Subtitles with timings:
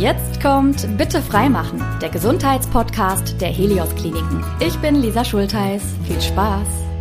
[0.00, 4.42] Jetzt kommt Bitte freimachen, der Gesundheitspodcast der Helios Kliniken.
[4.58, 5.82] Ich bin Lisa Schultheiß.
[6.06, 6.91] Viel Spaß!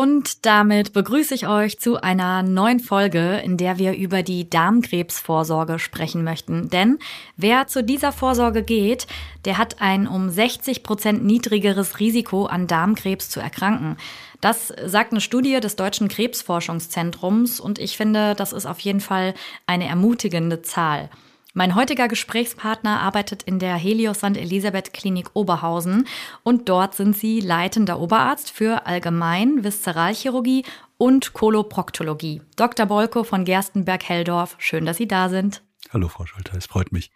[0.00, 5.78] Und damit begrüße ich euch zu einer neuen Folge, in der wir über die Darmkrebsvorsorge
[5.78, 6.70] sprechen möchten.
[6.70, 6.98] Denn
[7.36, 9.06] wer zu dieser Vorsorge geht,
[9.44, 13.98] der hat ein um 60 Prozent niedrigeres Risiko an Darmkrebs zu erkranken.
[14.40, 19.34] Das sagt eine Studie des Deutschen Krebsforschungszentrums und ich finde, das ist auf jeden Fall
[19.66, 21.10] eine ermutigende Zahl.
[21.52, 24.36] Mein heutiger Gesprächspartner arbeitet in der Helios St.
[24.36, 26.06] Elisabeth Klinik Oberhausen
[26.44, 30.64] und dort sind sie leitender Oberarzt für Allgemein, Viszeralchirurgie
[30.96, 32.40] und Koloproktologie.
[32.54, 32.86] Dr.
[32.86, 35.62] Bolko von Gerstenberg-Helldorf, schön, dass Sie da sind.
[35.92, 37.10] Hallo, Frau Scholter, es freut mich.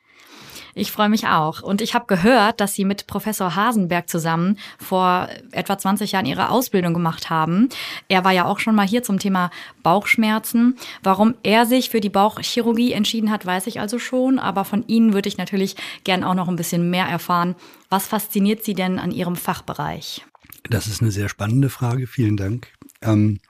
[0.75, 1.63] Ich freue mich auch.
[1.63, 6.51] Und ich habe gehört, dass Sie mit Professor Hasenberg zusammen vor etwa 20 Jahren Ihre
[6.51, 7.69] Ausbildung gemacht haben.
[8.09, 9.51] Er war ja auch schon mal hier zum Thema
[9.83, 10.77] Bauchschmerzen.
[11.03, 14.39] Warum er sich für die Bauchchirurgie entschieden hat, weiß ich also schon.
[14.39, 17.55] Aber von Ihnen würde ich natürlich gern auch noch ein bisschen mehr erfahren.
[17.89, 20.25] Was fasziniert Sie denn an Ihrem Fachbereich?
[20.69, 22.07] Das ist eine sehr spannende Frage.
[22.07, 22.69] Vielen Dank.
[23.03, 23.41] Ähm,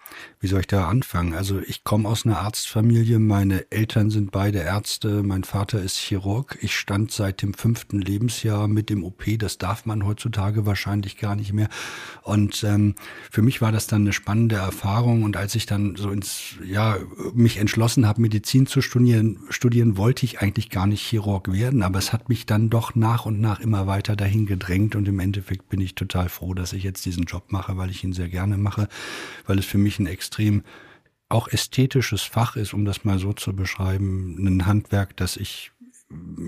[0.41, 1.35] wie soll ich da anfangen?
[1.35, 6.59] Also ich komme aus einer Arztfamilie, meine Eltern sind beide Ärzte, mein Vater ist Chirurg.
[6.61, 11.35] Ich stand seit dem fünften Lebensjahr mit dem OP, das darf man heutzutage wahrscheinlich gar
[11.35, 11.69] nicht mehr.
[12.23, 12.95] Und ähm,
[13.31, 15.23] für mich war das dann eine spannende Erfahrung.
[15.23, 16.99] Und als ich dann so ins, ja,
[17.33, 21.99] mich entschlossen habe, Medizin zu studieren, studieren, wollte ich eigentlich gar nicht Chirurg werden, aber
[21.99, 24.95] es hat mich dann doch nach und nach immer weiter dahin gedrängt.
[24.95, 28.05] Und im Endeffekt bin ich total froh, dass ich jetzt diesen Job mache, weil ich
[28.05, 28.89] ihn sehr gerne mache,
[29.47, 30.63] weil es für mich ein extrem
[31.29, 35.73] auch ästhetisches Fach ist, um das mal so zu beschreiben, ein Handwerk, das ich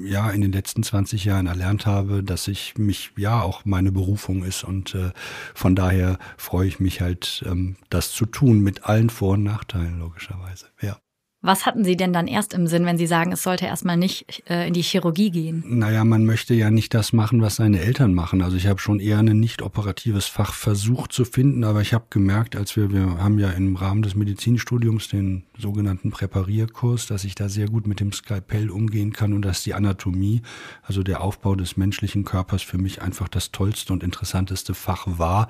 [0.05, 4.45] ja in den letzten 20 Jahren erlernt habe, dass ich mich ja auch meine Berufung
[4.45, 5.11] ist und äh,
[5.55, 9.99] von daher freue ich mich halt, ähm, das zu tun mit allen Vor- und Nachteilen
[9.99, 10.67] logischerweise.
[10.81, 10.99] Ja.
[11.47, 14.43] Was hatten Sie denn dann erst im Sinn, wenn Sie sagen, es sollte erstmal nicht
[14.51, 15.63] äh, in die Chirurgie gehen?
[15.65, 18.43] Naja, man möchte ja nicht das machen, was seine Eltern machen.
[18.43, 22.07] Also ich habe schon eher ein nicht operatives Fach versucht zu finden, aber ich habe
[22.11, 27.37] gemerkt, als wir, wir haben ja im Rahmen des Medizinstudiums den sogenannten Präparierkurs, dass ich
[27.37, 30.43] da sehr gut mit dem Skalpell umgehen kann und dass die Anatomie,
[30.83, 35.47] also der Aufbau des menschlichen Körpers für mich einfach das tollste und interessanteste Fach war.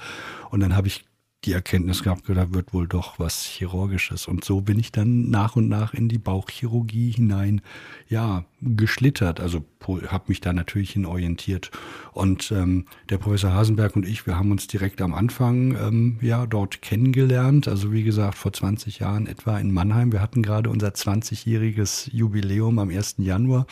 [0.51, 1.07] Und dann habe ich
[1.47, 4.27] die Erkenntnis gehabt, da wird wohl doch was Chirurgisches.
[4.27, 7.61] Und so bin ich dann nach und nach in die Bauchchirurgie hinein,
[8.09, 9.41] ja, geschlittert.
[9.41, 9.65] Also
[10.09, 11.71] habe mich da natürlich hin orientiert.
[12.13, 16.47] Und ähm, der Professor Hasenberg und ich, wir haben uns direkt am Anfang ähm, ja
[16.47, 17.69] dort kennengelernt.
[17.69, 20.13] Also wie gesagt, vor 20 Jahren etwa in Mannheim.
[20.13, 23.17] Wir hatten gerade unser 20-jähriges Jubiläum am 1.
[23.19, 23.67] Januar.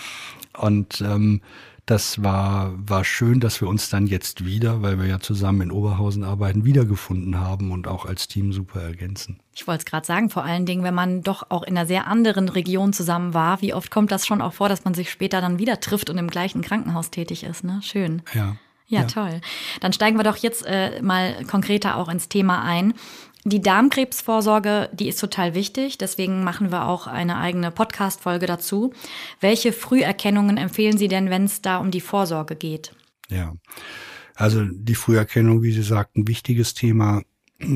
[0.56, 1.40] Und ähm,
[1.86, 5.70] das war, war schön, dass wir uns dann jetzt wieder, weil wir ja zusammen in
[5.70, 9.38] Oberhausen arbeiten, wiedergefunden haben und auch als Team super ergänzen.
[9.54, 12.06] Ich wollte es gerade sagen, vor allen Dingen, wenn man doch auch in einer sehr
[12.06, 15.42] anderen Region zusammen war, wie oft kommt das schon auch vor, dass man sich später
[15.42, 17.80] dann wieder trifft und im gleichen Krankenhaus tätig ist, ne?
[17.82, 18.22] Schön.
[18.32, 18.56] Ja.
[18.86, 19.40] Ja, ja, toll.
[19.80, 22.92] Dann steigen wir doch jetzt äh, mal konkreter auch ins Thema ein.
[23.46, 25.98] Die Darmkrebsvorsorge, die ist total wichtig.
[25.98, 28.94] Deswegen machen wir auch eine eigene Podcast-Folge dazu.
[29.40, 32.94] Welche Früherkennungen empfehlen Sie denn, wenn es da um die Vorsorge geht?
[33.28, 33.52] Ja,
[34.34, 37.22] also die Früherkennung, wie Sie sagten, wichtiges Thema.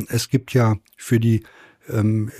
[0.08, 1.44] Es gibt ja für die
[1.90, 2.30] ähm,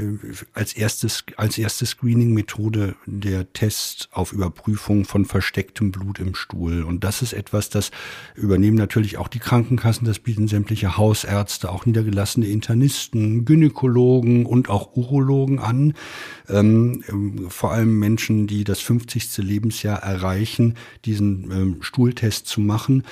[0.53, 6.83] als erstes als erste Screening-Methode der Test auf Überprüfung von verstecktem Blut im Stuhl.
[6.83, 7.91] Und das ist etwas, das
[8.35, 14.97] übernehmen natürlich auch die Krankenkassen, das bieten sämtliche Hausärzte, auch niedergelassene Internisten, Gynäkologen und auch
[14.97, 15.95] Urologen an.
[16.49, 19.39] Ähm, vor allem Menschen, die das 50.
[19.39, 23.05] Lebensjahr erreichen, diesen ähm, Stuhltest zu machen.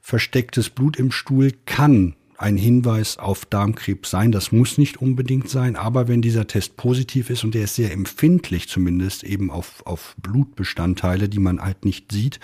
[0.00, 4.32] Verstecktes Blut im Stuhl kann ein Hinweis auf Darmkrebs sein.
[4.32, 7.92] Das muss nicht unbedingt sein, aber wenn dieser Test positiv ist und der ist sehr
[7.92, 12.40] empfindlich zumindest eben auf, auf Blutbestandteile, die man halt nicht sieht,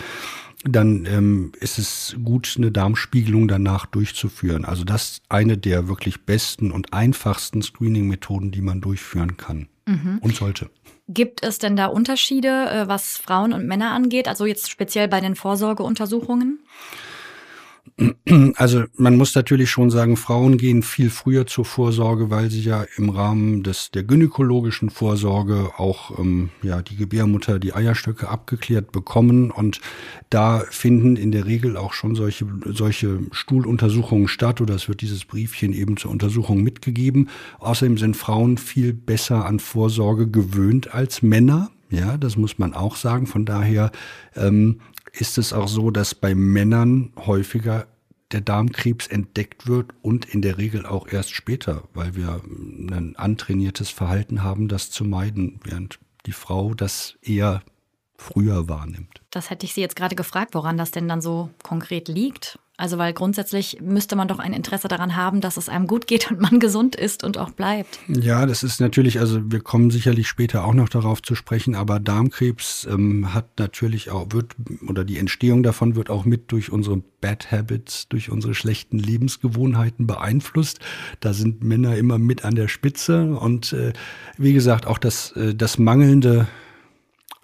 [0.64, 4.64] dann ähm, ist es gut, eine Darmspiegelung danach durchzuführen.
[4.64, 10.18] Also das ist eine der wirklich besten und einfachsten Screening-Methoden, die man durchführen kann mhm.
[10.20, 10.70] und sollte.
[11.08, 14.28] Gibt es denn da Unterschiede, äh, was Frauen und Männer angeht?
[14.28, 16.60] Also jetzt speziell bei den Vorsorgeuntersuchungen?
[18.56, 22.84] Also man muss natürlich schon sagen, Frauen gehen viel früher zur Vorsorge, weil sie ja
[22.96, 29.50] im Rahmen des der gynäkologischen Vorsorge auch ähm, ja die Gebärmutter, die Eierstöcke abgeklärt bekommen
[29.50, 29.80] und
[30.30, 35.24] da finden in der Regel auch schon solche solche Stuhluntersuchungen statt oder es wird dieses
[35.24, 37.28] Briefchen eben zur Untersuchung mitgegeben.
[37.58, 41.70] Außerdem sind Frauen viel besser an Vorsorge gewöhnt als Männer.
[41.90, 43.26] Ja, das muss man auch sagen.
[43.26, 43.90] Von daher
[44.36, 44.80] ähm,
[45.12, 47.86] ist es auch so, dass bei Männern häufiger
[48.32, 53.90] der Darmkrebs entdeckt wird und in der Regel auch erst später, weil wir ein antrainiertes
[53.90, 57.62] Verhalten haben, das zu meiden, während die Frau das eher
[58.16, 59.22] früher wahrnimmt.
[59.30, 62.58] Das hätte ich Sie jetzt gerade gefragt, woran das denn dann so konkret liegt.
[62.78, 66.30] Also weil grundsätzlich müsste man doch ein Interesse daran haben, dass es einem gut geht
[66.30, 67.98] und man gesund ist und auch bleibt.
[68.06, 71.98] Ja, das ist natürlich, also wir kommen sicherlich später auch noch darauf zu sprechen, aber
[71.98, 74.54] Darmkrebs ähm, hat natürlich auch, wird,
[74.86, 80.06] oder die Entstehung davon wird auch mit durch unsere Bad Habits, durch unsere schlechten Lebensgewohnheiten
[80.06, 80.78] beeinflusst.
[81.18, 83.92] Da sind Männer immer mit an der Spitze und äh,
[84.36, 86.46] wie gesagt, auch das, äh, das mangelnde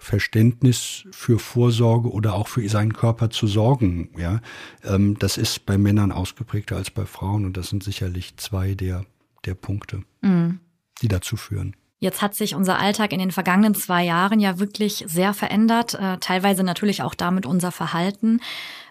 [0.05, 4.09] Verständnis für Vorsorge oder auch für seinen Körper zu sorgen.
[4.15, 4.39] Ja,
[4.83, 9.03] ähm, das ist bei Männern ausgeprägter als bei Frauen und das sind sicherlich zwei der,
[9.45, 10.59] der Punkte, mhm.
[11.01, 11.75] die dazu führen.
[11.97, 16.17] Jetzt hat sich unser Alltag in den vergangenen zwei Jahren ja wirklich sehr verändert, äh,
[16.19, 18.41] teilweise natürlich auch damit unser Verhalten.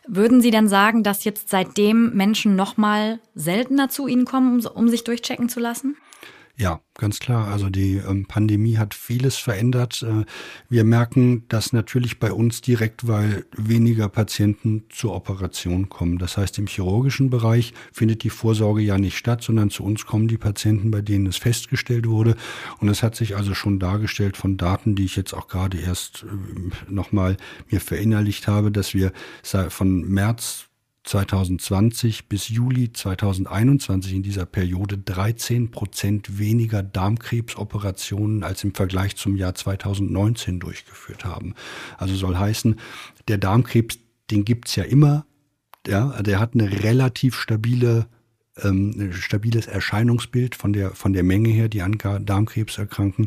[0.08, 4.88] Würden Sie denn sagen, dass jetzt seitdem Menschen noch mal seltener zu Ihnen kommen, um
[4.88, 5.96] sich durchchecken zu lassen?
[6.56, 7.48] Ja, ganz klar.
[7.48, 10.04] Also die ähm, Pandemie hat vieles verändert.
[10.04, 10.24] Äh,
[10.68, 16.18] wir merken das natürlich bei uns direkt, weil weniger Patienten zur Operation kommen.
[16.18, 20.28] Das heißt, im chirurgischen Bereich findet die Vorsorge ja nicht statt, sondern zu uns kommen
[20.28, 22.36] die Patienten, bei denen es festgestellt wurde.
[22.78, 26.24] Und es hat sich also schon dargestellt von Daten, die ich jetzt auch gerade erst
[26.24, 27.36] äh, nochmal
[27.68, 29.12] mir verinnerlicht habe, dass wir
[29.68, 30.68] von März
[31.04, 39.36] 2020 bis Juli 2021 in dieser Periode 13 Prozent weniger Darmkrebsoperationen als im Vergleich zum
[39.36, 41.54] Jahr 2019 durchgeführt haben.
[41.98, 42.80] Also soll heißen,
[43.28, 43.98] der Darmkrebs,
[44.30, 45.26] den gibt's ja immer.
[45.86, 48.06] Ja, der hat eine relativ stabile
[48.62, 53.26] ähm, stabiles Erscheinungsbild von der, von der Menge her, die an Darmkrebs erkranken.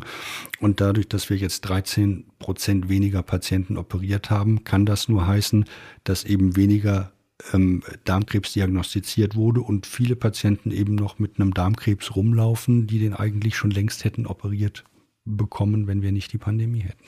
[0.58, 5.66] Und dadurch, dass wir jetzt 13 Prozent weniger Patienten operiert haben, kann das nur heißen,
[6.04, 7.12] dass eben weniger
[7.52, 13.14] ähm, Darmkrebs diagnostiziert wurde und viele Patienten eben noch mit einem Darmkrebs rumlaufen, die den
[13.14, 14.84] eigentlich schon längst hätten operiert
[15.24, 17.04] bekommen, wenn wir nicht die Pandemie hätten.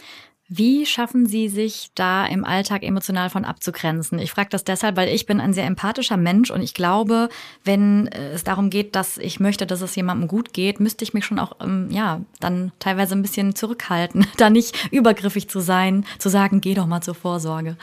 [0.53, 4.19] Wie schaffen Sie sich da im Alltag emotional von abzugrenzen?
[4.19, 7.29] Ich frage das deshalb, weil ich bin ein sehr empathischer Mensch und ich glaube,
[7.63, 11.25] wenn es darum geht, dass ich möchte, dass es jemandem gut geht, müsste ich mich
[11.25, 16.29] schon auch, ähm, ja, dann teilweise ein bisschen zurückhalten, da nicht übergriffig zu sein, zu
[16.29, 17.77] sagen, geh doch mal zur Vorsorge.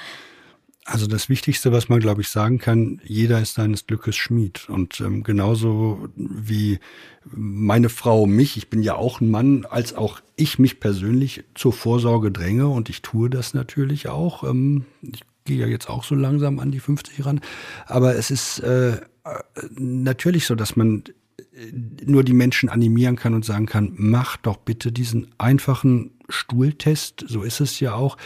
[0.90, 4.70] Also das Wichtigste, was man, glaube ich, sagen kann, jeder ist seines Glückes Schmied.
[4.70, 6.80] Und ähm, genauso wie
[7.26, 11.74] meine Frau mich, ich bin ja auch ein Mann, als auch ich mich persönlich zur
[11.74, 14.46] Vorsorge dränge und ich tue das natürlich auch.
[14.46, 17.42] Ähm, ich gehe ja jetzt auch so langsam an die 50 ran.
[17.86, 19.02] Aber es ist äh,
[19.78, 21.04] natürlich so, dass man
[22.06, 27.44] nur die Menschen animieren kann und sagen kann, mach doch bitte diesen einfachen Stuhltest, so
[27.44, 28.18] ist es ja auch.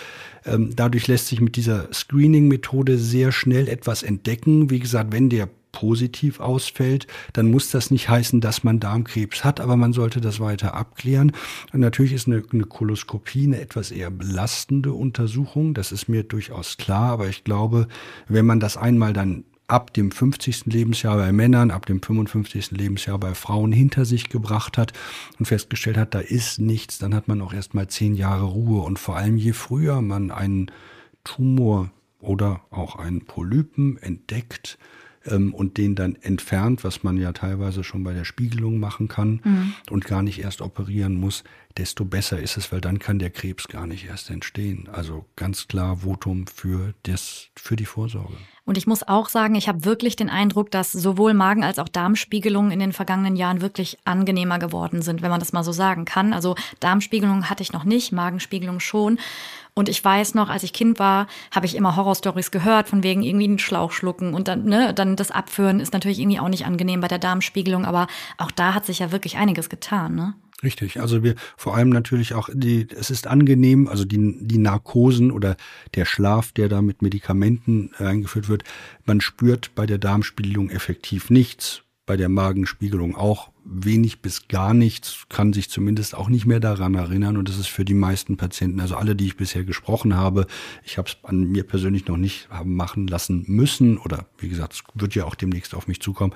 [0.46, 4.70] Ähm, dadurch lässt sich mit dieser Screening-Methode sehr schnell etwas entdecken.
[4.70, 9.60] Wie gesagt, wenn der positiv ausfällt, dann muss das nicht heißen, dass man Darmkrebs hat,
[9.60, 11.32] aber man sollte das weiter abklären.
[11.74, 16.78] Und natürlich ist eine, eine Koloskopie eine etwas eher belastende Untersuchung, das ist mir durchaus
[16.78, 17.88] klar, aber ich glaube,
[18.28, 20.66] wenn man das einmal dann ab dem 50.
[20.66, 22.72] Lebensjahr bei Männern, ab dem 55.
[22.72, 24.92] Lebensjahr bei Frauen hinter sich gebracht hat
[25.40, 28.82] und festgestellt hat, da ist nichts, dann hat man auch erst mal zehn Jahre Ruhe.
[28.82, 30.72] Und vor allem je früher man einen
[31.24, 31.90] Tumor
[32.20, 34.78] oder auch einen Polypen entdeckt,
[35.26, 39.40] ähm, und den dann entfernt, was man ja teilweise schon bei der Spiegelung machen kann
[39.44, 39.74] mhm.
[39.90, 41.44] und gar nicht erst operieren muss,
[41.78, 44.90] desto besser ist es, weil dann kann der Krebs gar nicht erst entstehen.
[44.92, 48.34] Also ganz klar Votum für, das, für die Vorsorge.
[48.64, 51.90] Und ich muss auch sagen, ich habe wirklich den Eindruck, dass sowohl Magen- als auch
[51.90, 56.06] Darmspiegelungen in den vergangenen Jahren wirklich angenehmer geworden sind, wenn man das mal so sagen
[56.06, 56.32] kann.
[56.32, 59.20] Also Darmspiegelungen hatte ich noch nicht, Magenspiegelung schon.
[59.74, 63.24] Und ich weiß noch, als ich Kind war, habe ich immer Horrorstories gehört, von wegen
[63.24, 66.66] irgendwie einen Schlauch schlucken und dann, ne, dann das Abführen ist natürlich irgendwie auch nicht
[66.66, 70.34] angenehm bei der Darmspiegelung, aber auch da hat sich ja wirklich einiges getan, ne?
[70.64, 75.32] Richtig, also wir vor allem natürlich auch die, es ist angenehm, also die, die Narkosen
[75.32, 75.58] oder
[75.96, 78.64] der Schlaf, der da mit Medikamenten eingeführt wird,
[79.06, 85.26] man spürt bei der Darmspiegelung effektiv nichts bei der Magenspiegelung auch wenig bis gar nichts,
[85.30, 87.38] kann sich zumindest auch nicht mehr daran erinnern.
[87.38, 90.48] Und das ist für die meisten Patienten, also alle, die ich bisher gesprochen habe,
[90.84, 94.74] ich habe es an mir persönlich noch nicht haben machen lassen müssen oder wie gesagt,
[94.74, 96.34] es wird ja auch demnächst auf mich zukommen,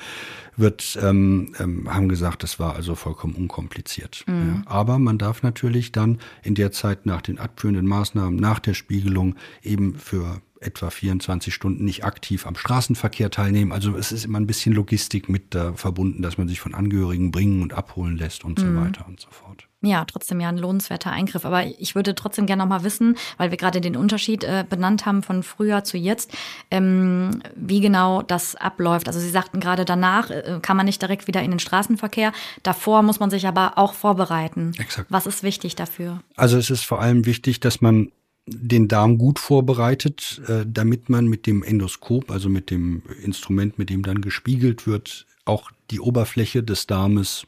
[0.55, 4.23] wird ähm, ähm, haben gesagt, das war also vollkommen unkompliziert.
[4.27, 4.63] Mhm.
[4.65, 4.71] Ja.
[4.71, 9.35] Aber man darf natürlich dann in der Zeit nach den abführenden Maßnahmen, nach der Spiegelung
[9.63, 13.71] eben für etwa 24 Stunden nicht aktiv am Straßenverkehr teilnehmen.
[13.71, 17.31] Also es ist immer ein bisschen Logistik mit da verbunden, dass man sich von Angehörigen
[17.31, 18.63] bringen und abholen lässt und mhm.
[18.63, 19.67] so weiter und so fort.
[19.81, 21.45] ja, trotzdem ja ein lohnenswerter Eingriff.
[21.45, 25.05] Aber ich würde trotzdem gerne noch mal wissen, weil wir gerade den Unterschied äh, benannt
[25.05, 26.31] haben von früher zu jetzt,
[26.71, 29.07] ähm, wie genau das abläuft.
[29.07, 32.31] Also Sie sagten gerade, danach äh, kann man nicht direkt wieder in den Straßenverkehr.
[32.63, 34.73] Davor muss man sich aber auch vorbereiten.
[34.79, 35.11] Exakt.
[35.11, 36.21] Was ist wichtig dafür?
[36.35, 38.11] Also es ist vor allem wichtig, dass man
[38.47, 43.89] den Darm gut vorbereitet, äh, damit man mit dem Endoskop, also mit dem Instrument, mit
[43.89, 47.47] dem dann gespiegelt wird, auch die Oberfläche des Darmes,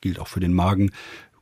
[0.00, 0.90] gilt auch für den Magen,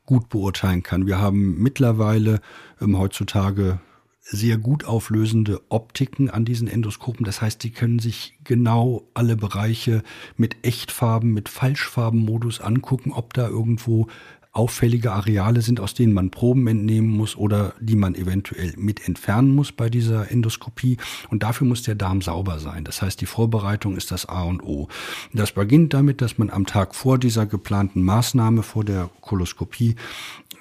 [0.05, 1.07] gut beurteilen kann.
[1.07, 2.41] Wir haben mittlerweile
[2.79, 3.79] ähm, heutzutage
[4.27, 7.25] sehr gut auflösende Optiken an diesen Endoskopen.
[7.25, 10.01] Das heißt, die können sich genau alle Bereiche
[10.35, 14.07] mit Echtfarben, mit Falschfarbenmodus angucken, ob da irgendwo
[14.55, 19.53] auffällige Areale sind, aus denen man Proben entnehmen muss oder die man eventuell mit entfernen
[19.53, 20.97] muss bei dieser Endoskopie.
[21.29, 22.85] Und dafür muss der Darm sauber sein.
[22.85, 24.87] Das heißt, die Vorbereitung ist das A und O.
[25.33, 29.95] Das beginnt damit, dass man am Tag vor dieser geplanten Maßnahme, vor der Koloskopie,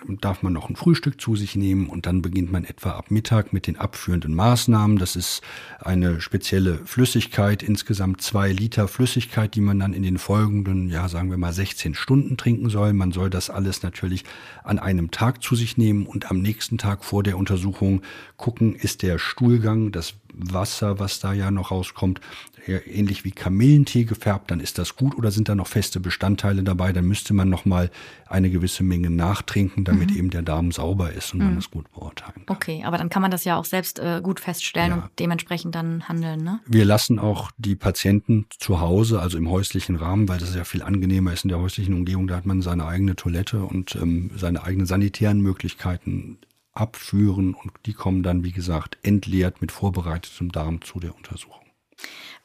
[0.09, 3.53] darf man noch ein Frühstück zu sich nehmen und dann beginnt man etwa ab Mittag
[3.53, 4.99] mit den abführenden Maßnahmen.
[4.99, 5.43] Das ist
[5.81, 11.31] eine spezielle Flüssigkeit, insgesamt zwei Liter Flüssigkeit, die man dann in den folgenden, ja, sagen
[11.31, 12.93] wir mal 16 Stunden trinken soll.
[12.93, 14.25] Man soll das alles natürlich
[14.63, 18.03] an einem Tag zu sich nehmen und am nächsten Tag vor der Untersuchung
[18.37, 22.21] gucken, ist der Stuhlgang, das Wasser, was da ja noch rauskommt,
[22.67, 26.93] ähnlich wie Kamillentee gefärbt, dann ist das gut oder sind da noch feste Bestandteile dabei,
[26.93, 27.91] dann müsste man noch mal
[28.27, 30.17] eine gewisse Menge nachtrinken, damit mhm.
[30.17, 31.47] eben der Darm sauber ist und mhm.
[31.47, 32.57] man es gut beurteilen kann.
[32.57, 34.97] Okay, aber dann kann man das ja auch selbst äh, gut feststellen ja.
[34.97, 36.61] und dementsprechend dann handeln, ne?
[36.67, 40.83] Wir lassen auch die Patienten zu Hause, also im häuslichen Rahmen, weil das ja viel
[40.83, 44.65] angenehmer ist in der häuslichen Umgebung, da hat man seine eigene Toilette und ähm, seine
[44.65, 46.39] eigenen sanitären Möglichkeiten
[46.73, 51.65] abführen und die kommen dann, wie gesagt, entleert mit vorbereitetem Darm zu der Untersuchung.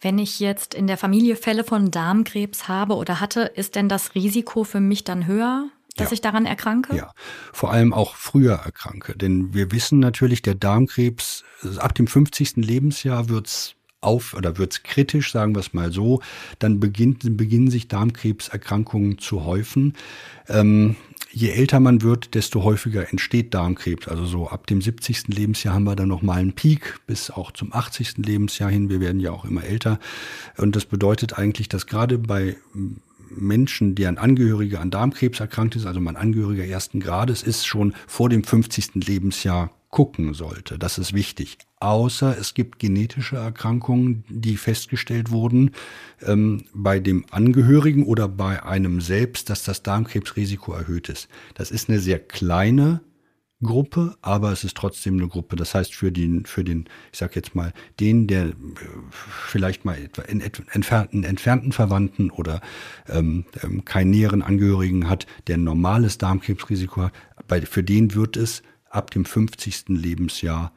[0.01, 4.15] Wenn ich jetzt in der Familie Fälle von Darmkrebs habe oder hatte, ist denn das
[4.15, 6.13] Risiko für mich dann höher, dass ja.
[6.13, 6.96] ich daran erkranke?
[6.96, 7.12] Ja,
[7.51, 9.18] vor allem auch früher erkranke.
[9.18, 11.44] Denn wir wissen natürlich, der Darmkrebs,
[11.77, 12.58] ab dem 50.
[12.58, 16.22] Lebensjahr wird's auf oder wird's kritisch, sagen wir es mal so,
[16.60, 19.96] dann beginnt, beginnen sich Darmkrebserkrankungen zu häufen.
[20.48, 20.96] Ähm,
[21.31, 24.07] je älter man wird, desto häufiger entsteht Darmkrebs.
[24.07, 25.27] Also so ab dem 70.
[25.27, 28.17] Lebensjahr haben wir dann nochmal einen Peak bis auch zum 80.
[28.17, 28.89] Lebensjahr hin.
[28.89, 30.00] Wir werden ja auch immer älter.
[30.57, 32.55] Und das bedeutet eigentlich, dass gerade bei
[33.29, 38.29] Menschen, deren Angehörige an Darmkrebs erkrankt ist, also mein Angehöriger ersten Grades, ist schon vor
[38.29, 38.95] dem 50.
[39.05, 40.77] Lebensjahr gucken sollte.
[40.77, 41.58] Das ist wichtig.
[41.79, 45.72] Außer es gibt genetische Erkrankungen, die festgestellt wurden
[46.22, 51.27] ähm, bei dem Angehörigen oder bei einem selbst, dass das Darmkrebsrisiko erhöht ist.
[51.55, 53.01] Das ist eine sehr kleine
[53.62, 55.55] Gruppe, aber es ist trotzdem eine Gruppe.
[55.55, 58.53] Das heißt, für den, für den, ich sag jetzt mal, den, der äh,
[59.12, 62.62] vielleicht mal etwa in entfernten, entfernten Verwandten oder
[63.10, 67.13] ähm, ähm, keinen näheren Angehörigen hat, der ein normales Darmkrebsrisiko hat,
[67.48, 69.86] bei, für den wird es ab dem 50.
[69.89, 70.72] Lebensjahr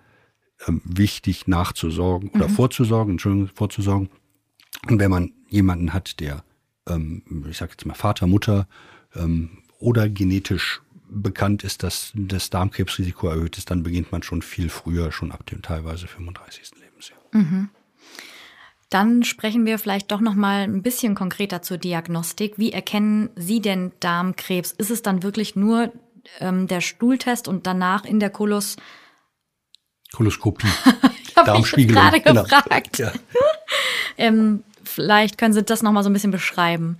[0.66, 2.52] ähm, wichtig nachzusorgen oder mhm.
[2.52, 4.10] vorzusorgen, Entschuldigung, vorzusorgen.
[4.88, 6.44] Und wenn man jemanden hat, der,
[6.88, 8.66] ähm, ich sage jetzt mal Vater, Mutter
[9.14, 14.68] ähm, oder genetisch bekannt ist, dass das Darmkrebsrisiko erhöht ist, dann beginnt man schon viel
[14.68, 16.72] früher, schon ab dem teilweise 35.
[16.80, 17.18] Lebensjahr.
[17.32, 17.68] Mhm.
[18.88, 22.58] Dann sprechen wir vielleicht doch noch mal ein bisschen konkreter zur Diagnostik.
[22.58, 24.72] Wie erkennen Sie denn Darmkrebs?
[24.72, 25.92] Ist es dann wirklich nur
[26.40, 28.76] ähm, der Stuhltest und danach in der Kolos
[30.12, 30.66] Koloskopie.
[31.34, 32.02] Darmspiegelung.
[32.02, 32.42] Ich gerade genau.
[32.42, 32.98] gefragt.
[32.98, 33.12] Ja.
[34.18, 36.98] ähm, vielleicht können Sie das noch mal so ein bisschen beschreiben.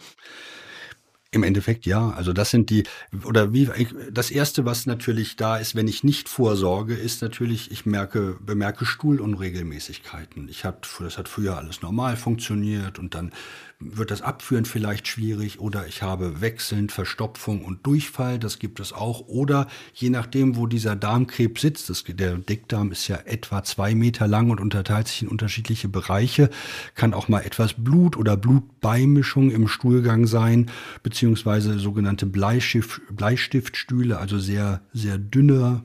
[1.35, 2.11] Im Endeffekt ja.
[2.11, 2.85] Also das sind die,
[3.25, 3.71] oder wie,
[4.11, 8.85] das erste, was natürlich da ist, wenn ich nicht vorsorge, ist natürlich, ich merke, bemerke
[8.85, 10.49] Stuhlunregelmäßigkeiten.
[10.51, 13.33] Ich hab, das hat früher alles normal funktioniert und dann
[13.97, 18.93] wird das Abführen vielleicht schwierig oder ich habe wechselnd Verstopfung und Durchfall, das gibt es
[18.93, 19.29] auch.
[19.29, 24.27] Oder je nachdem, wo dieser Darmkrebs sitzt, das, der Dickdarm ist ja etwa zwei Meter
[24.29, 26.51] lang und unterteilt sich in unterschiedliche Bereiche,
[26.95, 30.71] kann auch mal etwas Blut oder Blutbeimischung im Stuhlgang sein,
[31.03, 35.83] beziehungsweise sogenannte Bleistift, Bleistiftstühle, also sehr, sehr dünne,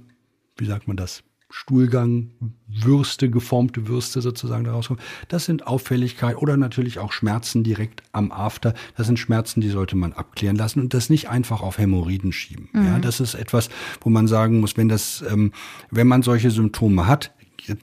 [0.57, 2.31] wie sagt man das, Stuhlgang,
[2.67, 4.99] Würste, geformte Würste sozusagen daraus kommen.
[5.29, 8.73] Das sind Auffälligkeit oder natürlich auch Schmerzen direkt am After.
[8.97, 12.69] Das sind Schmerzen, die sollte man abklären lassen und das nicht einfach auf Hämorrhoiden schieben.
[12.73, 12.85] Mhm.
[12.85, 13.69] Ja, das ist etwas,
[14.01, 15.53] wo man sagen muss, wenn das, ähm,
[15.89, 17.33] wenn man solche Symptome hat,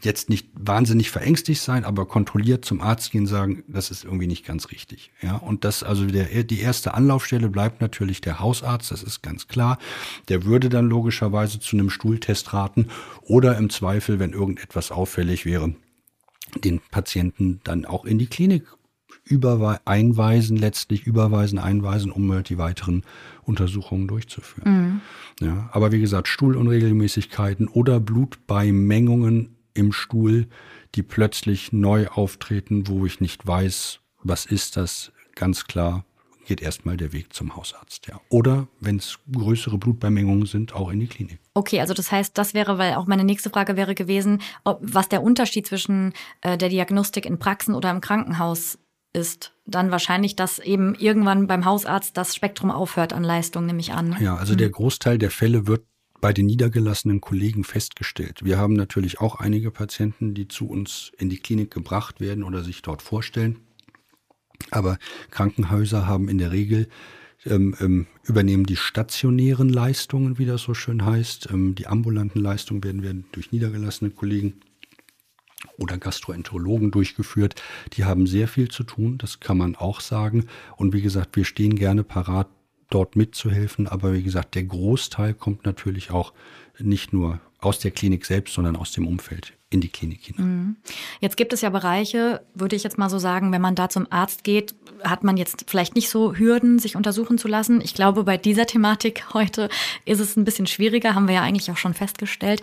[0.02, 4.46] jetzt nicht wahnsinnig verängstigt sein, aber kontrolliert zum Arzt gehen, sagen, das ist irgendwie nicht
[4.46, 5.10] ganz richtig.
[5.20, 9.48] Ja, und das, also der, die erste Anlaufstelle bleibt natürlich der Hausarzt, das ist ganz
[9.48, 9.78] klar.
[10.28, 12.88] Der würde dann logischerweise zu einem Stuhltest raten
[13.22, 15.74] oder im Zweifel, wenn irgendetwas auffällig wäre,
[16.62, 18.64] den Patienten dann auch in die Klinik
[19.84, 23.02] einweisen, letztlich überweisen, einweisen, um halt die weiteren
[23.42, 25.00] Untersuchungen durchzuführen.
[25.40, 25.46] Mhm.
[25.46, 30.48] Ja, aber wie gesagt, Stuhlunregelmäßigkeiten oder Blutbeimengungen im Stuhl,
[30.94, 36.04] die plötzlich neu auftreten, wo ich nicht weiß, was ist das, ganz klar
[36.46, 38.06] geht erstmal der Weg zum Hausarzt.
[38.06, 38.20] Ja.
[38.28, 41.38] Oder wenn es größere Blutbeimengungen sind, auch in die Klinik.
[41.54, 45.08] Okay, also das heißt, das wäre, weil auch meine nächste Frage wäre gewesen, ob, was
[45.08, 46.12] der Unterschied zwischen
[46.42, 48.78] äh, der Diagnostik in Praxen oder im Krankenhaus
[49.12, 49.52] ist.
[49.66, 54.16] Dann wahrscheinlich, dass eben irgendwann beim Hausarzt das Spektrum aufhört an Leistung, nehme ich an.
[54.20, 54.58] Ja, also mhm.
[54.58, 55.86] der Großteil der Fälle wird
[56.24, 58.46] bei den niedergelassenen Kollegen festgestellt.
[58.46, 62.64] Wir haben natürlich auch einige Patienten, die zu uns in die Klinik gebracht werden oder
[62.64, 63.58] sich dort vorstellen.
[64.70, 64.96] Aber
[65.30, 66.88] Krankenhäuser haben in der Regel
[67.44, 71.50] ähm, ähm, übernehmen die stationären Leistungen, wie das so schön heißt.
[71.52, 74.54] Ähm, die ambulanten Leistungen werden, werden durch niedergelassene Kollegen
[75.76, 77.60] oder Gastroenterologen durchgeführt.
[77.98, 80.46] Die haben sehr viel zu tun, das kann man auch sagen.
[80.78, 82.48] Und wie gesagt, wir stehen gerne parat,
[82.94, 83.88] dort mitzuhelfen.
[83.88, 86.32] Aber wie gesagt, der Großteil kommt natürlich auch
[86.78, 90.46] nicht nur aus der Klinik selbst, sondern aus dem Umfeld in die Klinik hinein.
[90.46, 90.76] Mhm.
[91.20, 94.06] Jetzt gibt es ja Bereiche, würde ich jetzt mal so sagen, wenn man da zum
[94.10, 97.80] Arzt geht, hat man jetzt vielleicht nicht so Hürden, sich untersuchen zu lassen.
[97.80, 99.68] Ich glaube, bei dieser Thematik heute
[100.04, 102.60] ist es ein bisschen schwieriger, haben wir ja eigentlich auch schon festgestellt.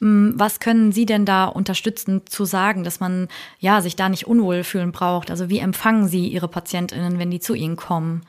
[0.00, 3.28] Mm, was können Sie denn da unterstützend zu sagen, dass man
[3.58, 5.30] ja sich da nicht unwohl fühlen braucht?
[5.30, 8.22] Also wie empfangen Sie Ihre Patientinnen, wenn die zu Ihnen kommen?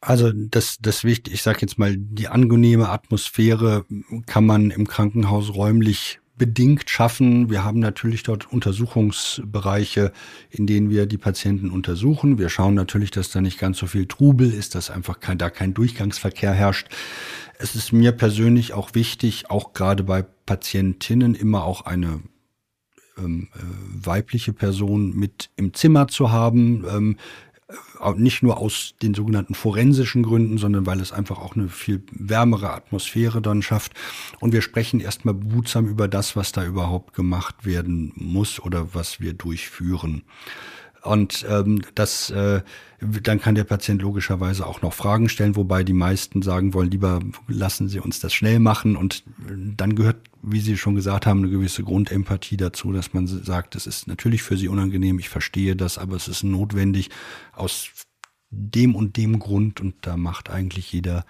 [0.00, 3.84] Also das, das wichtig, ich sage jetzt mal, die angenehme Atmosphäre
[4.26, 7.50] kann man im Krankenhaus räumlich bedingt schaffen.
[7.50, 10.12] Wir haben natürlich dort Untersuchungsbereiche,
[10.50, 12.38] in denen wir die Patienten untersuchen.
[12.38, 15.50] Wir schauen natürlich, dass da nicht ganz so viel Trubel ist, dass einfach kein, da
[15.50, 16.88] kein Durchgangsverkehr herrscht.
[17.58, 22.22] Es ist mir persönlich auch wichtig, auch gerade bei Patientinnen immer auch eine
[23.18, 26.84] ähm, äh, weibliche Person mit im Zimmer zu haben.
[26.88, 27.16] Ähm,
[28.16, 32.72] nicht nur aus den sogenannten forensischen Gründen, sondern weil es einfach auch eine viel wärmere
[32.72, 33.92] Atmosphäre dann schafft.
[34.40, 39.20] Und wir sprechen erstmal behutsam über das, was da überhaupt gemacht werden muss oder was
[39.20, 40.22] wir durchführen.
[41.02, 42.62] Und ähm, das, äh,
[43.00, 47.20] dann kann der Patient logischerweise auch noch Fragen stellen, wobei die meisten sagen wollen, lieber
[47.46, 48.96] lassen Sie uns das schnell machen.
[48.96, 53.76] Und dann gehört, wie Sie schon gesagt haben, eine gewisse Grundempathie dazu, dass man sagt,
[53.76, 57.10] es ist natürlich für Sie unangenehm, ich verstehe das, aber es ist notwendig
[57.52, 57.90] aus
[58.50, 61.24] dem und dem Grund und da macht eigentlich jeder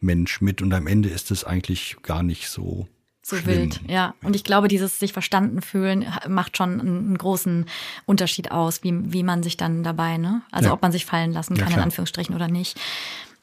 [0.00, 2.88] Mensch mit und am Ende ist es eigentlich gar nicht so
[3.28, 3.56] so Schlimm.
[3.56, 4.14] wild, ja.
[4.22, 7.66] Und ich glaube, dieses sich verstanden fühlen macht schon einen großen
[8.06, 10.40] Unterschied aus, wie, wie man sich dann dabei, ne?
[10.50, 10.72] Also ja.
[10.72, 12.80] ob man sich fallen lassen kann, ja, in Anführungsstrichen oder nicht.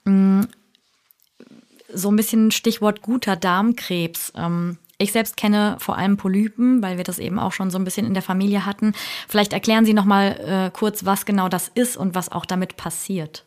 [0.06, 0.42] Mm,
[1.94, 4.34] so ein bisschen Stichwort guter Darmkrebs.
[4.36, 7.84] Ähm, ich selbst kenne vor allem Polypen, weil wir das eben auch schon so ein
[7.84, 8.94] bisschen in der Familie hatten.
[9.28, 12.76] Vielleicht erklären Sie noch mal äh, kurz, was genau das ist und was auch damit
[12.76, 13.46] passiert.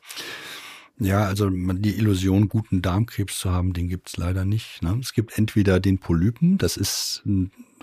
[1.01, 4.83] Ja, also die Illusion, guten Darmkrebs zu haben, den gibt's leider nicht.
[4.83, 4.99] Ne?
[5.01, 7.23] Es gibt entweder den Polypen, das ist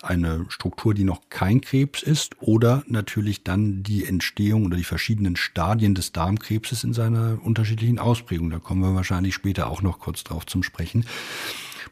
[0.02, 5.38] eine Struktur, die noch kein Krebs ist, oder natürlich dann die Entstehung oder die verschiedenen
[5.38, 8.50] Stadien des Darmkrebses in seiner unterschiedlichen Ausprägung.
[8.50, 11.06] Da kommen wir wahrscheinlich später auch noch kurz drauf zum Sprechen.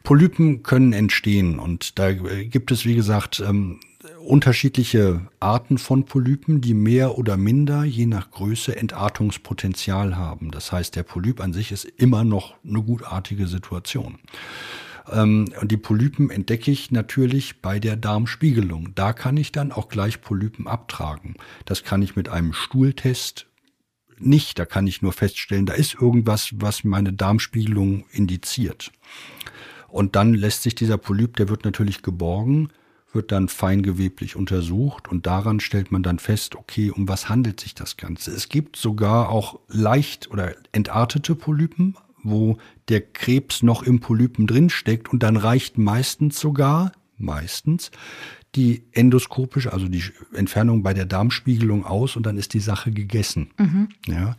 [0.02, 3.80] Polypen können entstehen und da gibt es, wie gesagt, ähm,
[4.24, 10.50] unterschiedliche Arten von Polypen, die mehr oder minder, je nach Größe, Entartungspotenzial haben.
[10.50, 14.18] Das heißt, der Polyp an sich ist immer noch eine gutartige Situation.
[15.10, 18.94] Ähm, und die Polypen entdecke ich natürlich bei der Darmspiegelung.
[18.94, 21.34] Da kann ich dann auch gleich Polypen abtragen.
[21.64, 23.46] Das kann ich mit einem Stuhltest
[24.18, 24.58] nicht.
[24.58, 28.92] Da kann ich nur feststellen, da ist irgendwas, was meine Darmspiegelung indiziert.
[29.88, 32.70] Und dann lässt sich dieser Polyp, der wird natürlich geborgen,
[33.14, 37.74] wird dann feingeweblich untersucht und daran stellt man dann fest, okay, um was handelt sich
[37.74, 38.30] das Ganze?
[38.30, 45.12] Es gibt sogar auch leicht oder entartete Polypen, wo der Krebs noch im Polypen drinsteckt
[45.12, 47.90] und dann reicht meistens sogar, meistens,
[48.54, 53.50] die endoskopische, also die Entfernung bei der Darmspiegelung aus und dann ist die Sache gegessen.
[53.58, 53.88] Mhm.
[54.06, 54.36] Ja.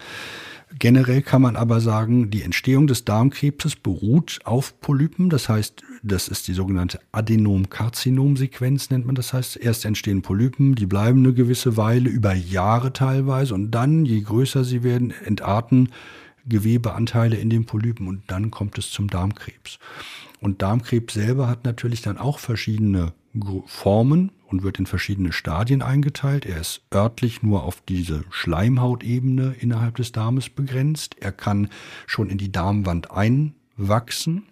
[0.78, 5.30] Generell kann man aber sagen, die Entstehung des Darmkrebses beruht auf Polypen.
[5.30, 9.32] Das heißt, das ist die sogenannte Adenom-Karzinom-Sequenz, nennt man das.
[9.32, 13.54] Heißt, erst entstehen Polypen, die bleiben eine gewisse Weile, über Jahre teilweise.
[13.54, 15.90] Und dann, je größer sie werden, entarten
[16.48, 19.80] Gewebeanteile in den Polypen und dann kommt es zum Darmkrebs.
[20.40, 23.14] Und Darmkrebs selber hat natürlich dann auch verschiedene
[23.66, 26.46] Formen und wird in verschiedene Stadien eingeteilt.
[26.46, 31.16] Er ist örtlich nur auf diese Schleimhautebene innerhalb des Darmes begrenzt.
[31.20, 31.70] Er kann
[32.08, 34.44] schon in die Darmwand einwachsen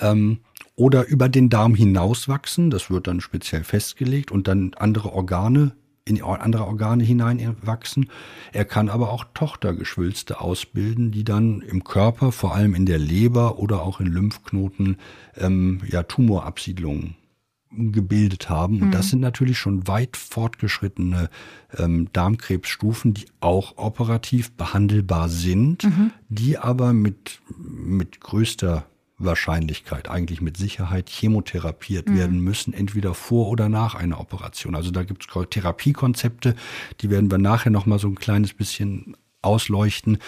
[0.00, 0.38] ähm,
[0.76, 2.70] oder über den Darm hinauswachsen.
[2.70, 5.72] Das wird dann speziell festgelegt und dann andere Organe
[6.04, 8.10] in andere Organe hineinwachsen.
[8.52, 13.60] Er kann aber auch Tochtergeschwülste ausbilden, die dann im Körper, vor allem in der Leber
[13.60, 14.96] oder auch in Lymphknoten,
[15.36, 17.14] ähm, ja, Tumorabsiedlungen
[17.74, 18.80] gebildet haben.
[18.80, 18.92] Und mhm.
[18.92, 21.30] das sind natürlich schon weit fortgeschrittene
[21.76, 26.12] ähm, Darmkrebsstufen, die auch operativ behandelbar sind, mhm.
[26.28, 28.86] die aber mit, mit größter
[29.18, 32.16] Wahrscheinlichkeit, eigentlich mit Sicherheit chemotherapiert mhm.
[32.16, 34.74] werden müssen, entweder vor oder nach einer Operation.
[34.74, 36.54] Also da gibt es Therapiekonzepte,
[37.00, 40.18] die werden wir nachher nochmal so ein kleines bisschen ausleuchten.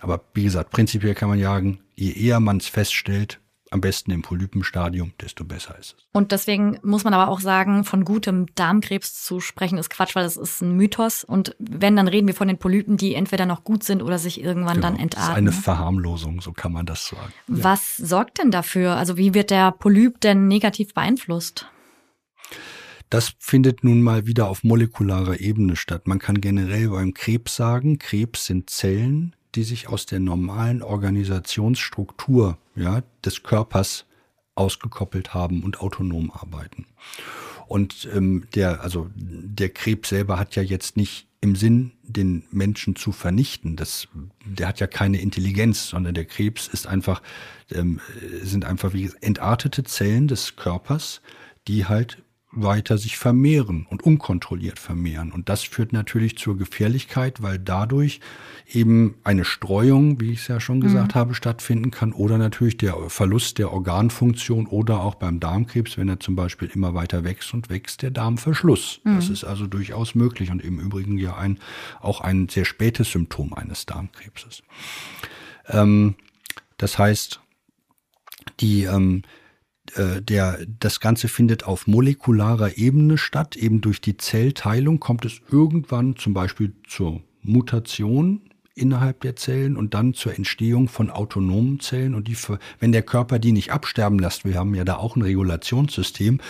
[0.00, 3.40] Aber wie gesagt, prinzipiell kann man sagen, je eher man es feststellt,
[3.72, 6.06] am besten im Polypenstadium, desto besser ist es.
[6.12, 10.24] Und deswegen muss man aber auch sagen, von gutem Darmkrebs zu sprechen ist Quatsch, weil
[10.24, 11.24] das ist ein Mythos.
[11.24, 14.42] Und wenn, dann reden wir von den Polypen, die entweder noch gut sind oder sich
[14.42, 15.46] irgendwann genau, dann entarten.
[15.46, 17.32] Das ist eine Verharmlosung, so kann man das sagen.
[17.46, 18.06] Was ja.
[18.06, 18.96] sorgt denn dafür?
[18.96, 21.66] Also wie wird der Polyp denn negativ beeinflusst?
[23.08, 26.06] Das findet nun mal wieder auf molekularer Ebene statt.
[26.06, 32.58] Man kann generell beim Krebs sagen, Krebs sind Zellen, die sich aus der normalen Organisationsstruktur
[32.74, 34.06] ja, des Körpers
[34.54, 36.86] ausgekoppelt haben und autonom arbeiten.
[37.66, 42.94] Und ähm, der, also der Krebs selber hat ja jetzt nicht im Sinn, den Menschen
[42.94, 43.76] zu vernichten.
[43.76, 44.08] Das,
[44.44, 47.20] der hat ja keine Intelligenz, sondern der Krebs ist einfach,
[47.70, 48.00] ähm,
[48.42, 51.20] sind einfach wie entartete Zellen des Körpers,
[51.66, 55.32] die halt weiter sich vermehren und unkontrolliert vermehren.
[55.32, 58.20] Und das führt natürlich zur Gefährlichkeit, weil dadurch
[58.70, 61.18] eben eine Streuung, wie ich es ja schon gesagt mhm.
[61.18, 66.20] habe, stattfinden kann oder natürlich der Verlust der Organfunktion oder auch beim Darmkrebs, wenn er
[66.20, 69.00] zum Beispiel immer weiter wächst und wächst, der Darmverschluss.
[69.04, 69.16] Mhm.
[69.16, 71.58] Das ist also durchaus möglich und im Übrigen ja ein,
[72.00, 74.62] auch ein sehr spätes Symptom eines Darmkrebses.
[75.68, 76.16] Ähm,
[76.76, 77.40] das heißt,
[78.60, 79.41] die, ähm, äh,
[79.96, 83.56] der, das Ganze findet auf molekularer Ebene statt.
[83.56, 88.42] Eben durch die Zellteilung kommt es irgendwann zum Beispiel zur Mutation
[88.74, 92.14] innerhalb der Zellen und dann zur Entstehung von autonomen Zellen.
[92.14, 92.36] Und die,
[92.78, 96.40] wenn der Körper die nicht absterben lässt, wir haben ja da auch ein Regulationssystem,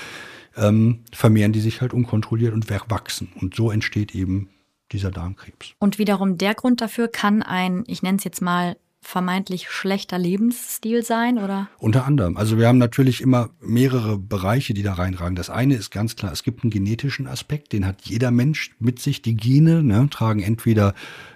[0.57, 3.33] ähm, vermehren die sich halt unkontrolliert und wachsen.
[3.41, 4.51] Und so entsteht eben
[4.93, 5.75] dieser Darmkrebs.
[5.79, 11.03] Und wiederum der Grund dafür kann ein, ich nenne es jetzt mal vermeintlich schlechter Lebensstil
[11.03, 11.69] sein, oder?
[11.79, 12.37] Unter anderem.
[12.37, 15.35] Also wir haben natürlich immer mehrere Bereiche, die da reinragen.
[15.35, 19.01] Das eine ist ganz klar, es gibt einen genetischen Aspekt, den hat jeder Mensch mit
[19.01, 19.21] sich.
[19.21, 20.95] Die Gene ne, tragen entweder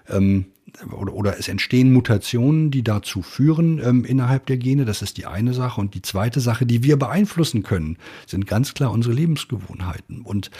[0.08, 0.46] ähm,
[0.92, 4.84] oder, oder es entstehen Mutationen, die dazu führen ähm, innerhalb der Gene.
[4.84, 5.80] Das ist die eine Sache.
[5.80, 10.22] Und die zweite Sache, die wir beeinflussen können, sind ganz klar unsere Lebensgewohnheiten.
[10.22, 10.50] Und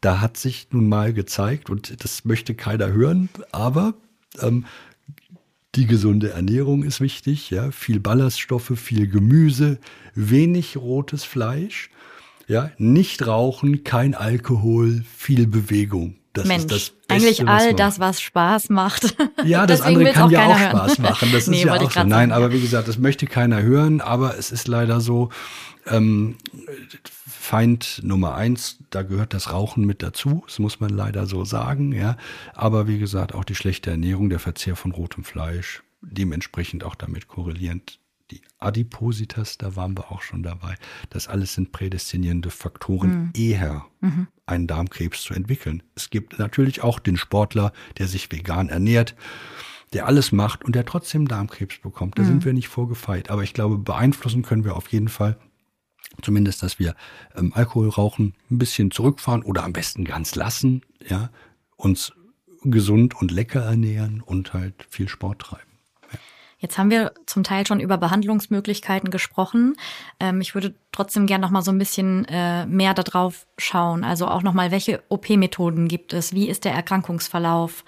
[0.00, 3.94] da hat sich nun mal gezeigt, und das möchte keiner hören, aber
[4.40, 4.64] ähm,
[5.74, 9.78] die gesunde Ernährung ist wichtig, ja, viel Ballaststoffe, viel Gemüse,
[10.14, 11.90] wenig rotes Fleisch,
[12.46, 16.16] ja, nicht rauchen, kein Alkohol, viel Bewegung.
[16.32, 19.14] Das Mensch, Beste, eigentlich all das, was Spaß macht.
[19.44, 20.70] Ja, das andere kann auch ja auch hören.
[20.70, 21.28] Spaß machen.
[21.32, 22.00] Das nee, ist ja auch so.
[22.00, 25.30] Nein, sagen, aber wie gesagt, das möchte keiner hören, aber es ist leider so,
[25.86, 26.36] ähm,
[27.42, 31.92] Feind Nummer eins, da gehört das Rauchen mit dazu, das muss man leider so sagen,
[31.92, 32.16] ja.
[32.54, 37.26] Aber wie gesagt, auch die schlechte Ernährung, der Verzehr von rotem Fleisch, dementsprechend auch damit
[37.28, 37.98] korrelierend
[38.32, 40.76] die Adipositas, da waren wir auch schon dabei.
[41.10, 43.32] Das alles sind prädestinierende Faktoren, mhm.
[43.34, 44.28] eher mhm.
[44.46, 45.82] einen Darmkrebs zu entwickeln.
[45.94, 49.14] Es gibt natürlich auch den Sportler, der sich vegan ernährt,
[49.92, 52.18] der alles macht und der trotzdem Darmkrebs bekommt.
[52.18, 52.26] Da mhm.
[52.26, 53.30] sind wir nicht vorgefeit.
[53.30, 55.38] Aber ich glaube, beeinflussen können wir auf jeden Fall
[56.22, 56.94] zumindest, dass wir
[57.34, 61.30] ähm, Alkohol rauchen, ein bisschen zurückfahren oder am besten ganz lassen, ja,
[61.76, 62.12] uns
[62.64, 65.71] gesund und lecker ernähren und halt viel Sport treiben.
[66.62, 69.74] Jetzt haben wir zum Teil schon über Behandlungsmöglichkeiten gesprochen.
[70.20, 74.04] Ähm, ich würde trotzdem gerne noch mal so ein bisschen äh, mehr darauf schauen.
[74.04, 76.32] Also auch noch mal, welche OP-Methoden gibt es?
[76.32, 77.84] Wie ist der Erkrankungsverlauf?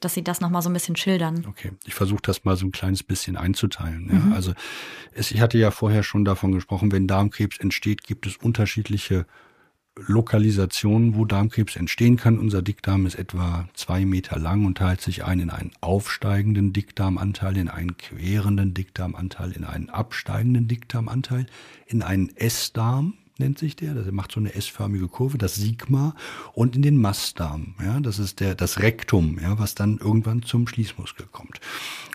[0.00, 1.44] dass Sie das nochmal so ein bisschen schildern.
[1.46, 4.08] Okay, ich versuche das mal so ein kleines bisschen einzuteilen.
[4.10, 4.18] Ja.
[4.18, 4.32] Mhm.
[4.32, 4.54] Also
[5.12, 9.26] es, ich hatte ja vorher schon davon gesprochen, wenn Darmkrebs entsteht, gibt es unterschiedliche
[9.96, 12.38] Lokalisationen, wo Darmkrebs entstehen kann.
[12.38, 17.56] Unser Dickdarm ist etwa zwei Meter lang und teilt sich ein in einen aufsteigenden Dickdarmanteil,
[17.56, 21.46] in einen querenden Dickdarmanteil, in einen absteigenden Dickdarmanteil,
[21.86, 23.94] in einen Essdarm, nennt sich der.
[23.94, 26.14] Der macht so eine S-förmige Kurve, das Sigma
[26.52, 27.74] und in den Mastdarm.
[27.82, 31.60] Ja, das ist der, das Rektum, ja, was dann irgendwann zum Schließmuskel kommt.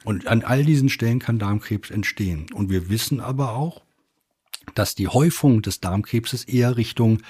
[0.05, 2.45] Und an all diesen Stellen kann Darmkrebs entstehen.
[2.53, 3.81] Und wir wissen aber auch,
[4.73, 7.21] dass die Häufung des Darmkrebses eher Richtung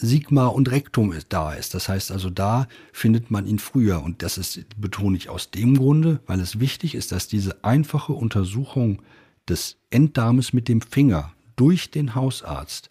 [0.00, 1.74] Sigma und Rektum da ist.
[1.74, 4.02] Das heißt also, da findet man ihn früher.
[4.02, 8.12] Und das ist, betone ich aus dem Grunde, weil es wichtig ist, dass diese einfache
[8.12, 9.02] Untersuchung
[9.48, 12.90] des Enddarmes mit dem Finger durch den Hausarzt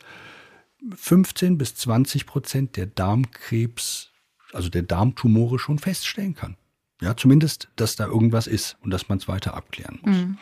[0.96, 4.10] 15 bis 20 Prozent der Darmkrebs
[4.54, 6.56] also der Darmtumore schon feststellen kann.
[7.02, 10.18] Ja, zumindest, dass da irgendwas ist und dass man es weiter abklären muss.
[10.18, 10.38] Mhm.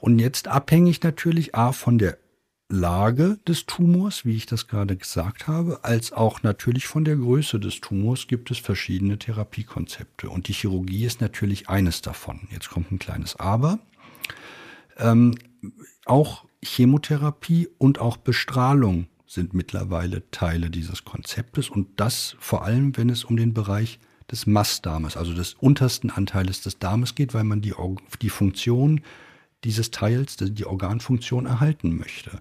[0.00, 2.18] Und jetzt abhängig natürlich A von der
[2.70, 7.58] Lage des Tumors, wie ich das gerade gesagt habe, als auch natürlich von der Größe
[7.58, 10.28] des Tumors gibt es verschiedene Therapiekonzepte.
[10.28, 12.46] Und die Chirurgie ist natürlich eines davon.
[12.50, 13.78] Jetzt kommt ein kleines Aber.
[14.98, 15.34] Ähm,
[16.04, 23.08] auch Chemotherapie und auch Bestrahlung sind mittlerweile Teile dieses Konzeptes und das vor allem, wenn
[23.08, 23.98] es um den Bereich
[24.30, 27.74] des Mastdarmes, also des untersten Anteiles des Darmes geht, weil man die,
[28.20, 29.00] die Funktion
[29.64, 32.40] dieses Teils, die Organfunktion erhalten möchte.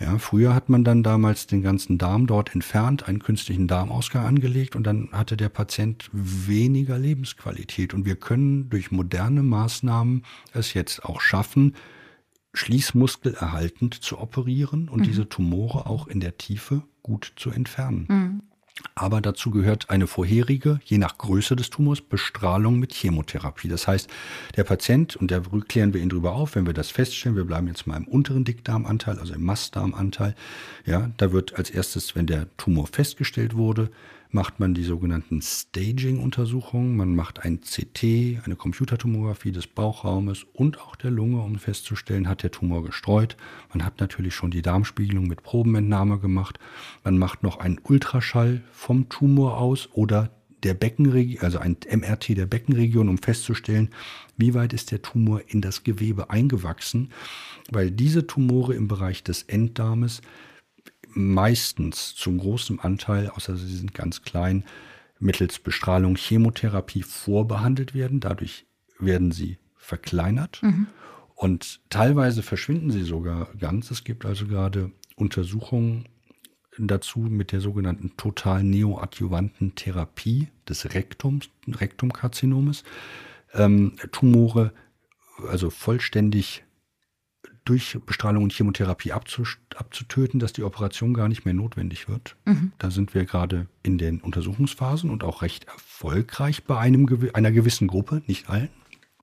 [0.00, 4.76] Ja, früher hat man dann damals den ganzen Darm dort entfernt, einen künstlichen Darmausgang angelegt
[4.76, 7.94] und dann hatte der Patient weniger Lebensqualität.
[7.94, 11.74] Und wir können durch moderne Maßnahmen es jetzt auch schaffen,
[12.54, 15.04] schließmuskelerhaltend zu operieren und mhm.
[15.04, 18.06] diese Tumore auch in der Tiefe gut zu entfernen.
[18.08, 18.42] Mhm.
[18.98, 23.68] Aber dazu gehört eine vorherige, je nach Größe des Tumors, Bestrahlung mit Chemotherapie.
[23.68, 24.10] Das heißt,
[24.56, 27.68] der Patient, und da klären wir ihn drüber auf, wenn wir das feststellen, wir bleiben
[27.68, 30.34] jetzt mal im unteren Dickdarmanteil, also im Mastdarmanteil,
[30.84, 33.90] ja, da wird als erstes, wenn der Tumor festgestellt wurde,
[34.30, 36.96] macht man die sogenannten Staging-Untersuchungen.
[36.96, 42.42] Man macht ein CT, eine Computertomographie des Bauchraumes und auch der Lunge, um festzustellen, hat
[42.42, 43.36] der Tumor gestreut.
[43.72, 46.58] Man hat natürlich schon die Darmspiegelung mit Probenentnahme gemacht.
[47.04, 50.30] Man macht noch einen Ultraschall vom Tumor aus oder
[50.62, 53.90] der Beckenregion, also ein MRT der Beckenregion, um festzustellen,
[54.36, 57.10] wie weit ist der Tumor in das Gewebe eingewachsen,
[57.70, 60.20] weil diese Tumore im Bereich des Enddarmes
[61.18, 64.64] meistens zum großen Anteil, außer sie sind ganz klein,
[65.18, 68.20] mittels Bestrahlung, Chemotherapie vorbehandelt werden.
[68.20, 68.66] Dadurch
[69.00, 70.86] werden sie verkleinert mhm.
[71.34, 73.90] und teilweise verschwinden sie sogar ganz.
[73.90, 76.08] Es gibt also gerade Untersuchungen
[76.78, 82.84] dazu mit der sogenannten total neoadjuvanten Therapie des Rektums, Rektumkarzinomes.
[83.54, 84.72] Ähm, Tumore
[85.48, 86.64] also vollständig
[87.68, 92.36] durch Bestrahlung und Chemotherapie abzutöten, dass die Operation gar nicht mehr notwendig wird.
[92.46, 92.72] Mhm.
[92.78, 97.88] Da sind wir gerade in den Untersuchungsphasen und auch recht erfolgreich bei einem, einer gewissen
[97.88, 98.70] Gruppe, nicht allen.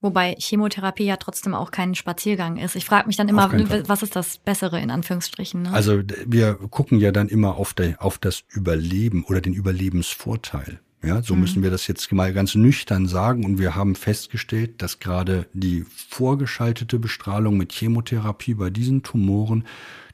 [0.02, 2.76] Wobei Chemotherapie ja trotzdem auch kein Spaziergang ist.
[2.76, 3.52] Ich frage mich dann immer,
[3.88, 5.64] was ist das Bessere in Anführungsstrichen?
[5.64, 5.74] Ne?
[5.74, 10.80] Also wir gucken ja dann immer auf, der, auf das Überleben oder den Überlebensvorteil.
[11.06, 11.42] Ja, so mhm.
[11.42, 13.46] müssen wir das jetzt mal ganz nüchtern sagen.
[13.46, 19.66] Und wir haben festgestellt, dass gerade die vorgeschaltete Bestrahlung mit Chemotherapie bei diesen Tumoren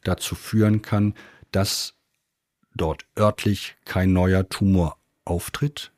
[0.04, 1.14] dazu führen kann,
[1.52, 1.94] dass
[2.76, 5.92] dort örtlich kein neuer Tumor auftritt,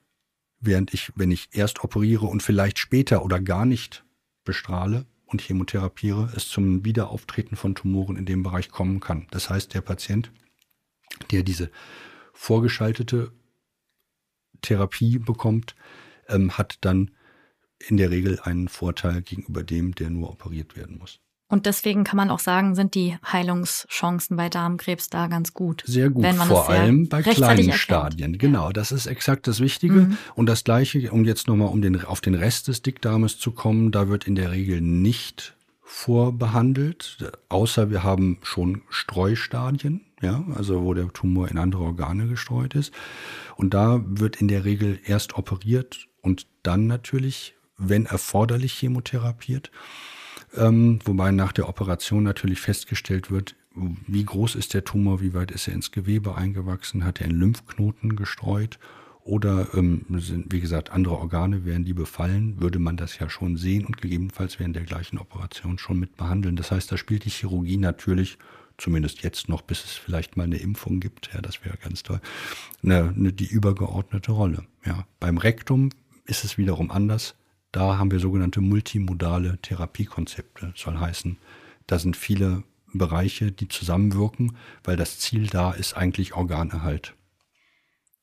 [0.60, 4.04] während ich, wenn ich erst operiere und vielleicht später oder gar nicht
[4.44, 9.28] bestrahle und chemotherapiere, es zum Wiederauftreten von Tumoren in dem Bereich kommen kann.
[9.32, 10.32] Das heißt, der Patient,
[11.32, 11.72] der diese
[12.34, 13.32] vorgeschaltete
[14.64, 15.76] Therapie bekommt,
[16.28, 17.12] ähm, hat dann
[17.88, 21.20] in der Regel einen Vorteil gegenüber dem, der nur operiert werden muss.
[21.54, 25.84] Und deswegen kann man auch sagen, sind die Heilungschancen bei Darmkrebs da ganz gut.
[25.86, 27.72] Sehr gut, vor allem bei kleinen.
[27.74, 28.40] Stadien.
[28.40, 29.94] Genau, das ist exakt das Wichtige.
[29.94, 30.18] Mhm.
[30.34, 33.92] Und das Gleiche, um jetzt nochmal um den, auf den Rest des Dickdarmes zu kommen,
[33.92, 35.56] da wird in der Regel nicht
[35.96, 42.74] vorbehandelt, außer wir haben schon Streustadien ja, also wo der Tumor in andere Organe gestreut
[42.74, 42.94] ist.
[43.56, 49.70] Und da wird in der Regel erst operiert und dann natürlich, wenn erforderlich, chemotherapiert.
[50.56, 55.52] Ähm, wobei nach der Operation natürlich festgestellt wird, wie groß ist der Tumor, wie weit
[55.52, 58.80] ist er ins Gewebe eingewachsen, hat er einen Lymphknoten gestreut
[59.24, 63.56] oder ähm, sind, wie gesagt, andere Organe, werden die befallen, würde man das ja schon
[63.58, 66.56] sehen und gegebenenfalls während der gleichen Operation schon mit behandeln.
[66.56, 68.38] Das heißt, da spielt die Chirurgie natürlich
[68.78, 72.20] zumindest jetzt noch, bis es vielleicht mal eine Impfung gibt, ja, das wäre ganz toll,
[72.84, 74.66] eine, eine, die übergeordnete Rolle.
[74.86, 75.06] Ja.
[75.20, 75.90] Beim Rektum
[76.26, 77.36] ist es wiederum anders.
[77.72, 80.74] Da haben wir sogenannte multimodale Therapiekonzepte.
[80.76, 81.38] Soll heißen,
[81.88, 87.16] da sind viele Bereiche, die zusammenwirken, weil das Ziel da ist eigentlich Organerhalt.